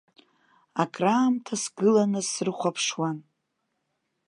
[0.81, 3.17] Акраамҭа сгыланы срыхәаԥшуан.